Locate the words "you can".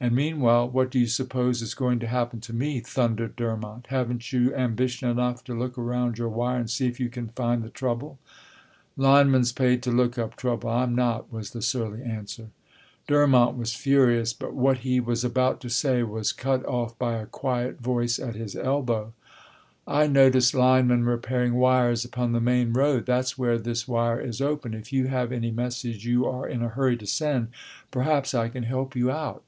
7.00-7.28